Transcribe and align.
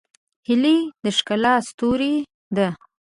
هیلۍ 0.47 0.79
د 1.03 1.05
ښکلا 1.17 1.53
ستوری 1.69 2.15
ده 2.55 2.67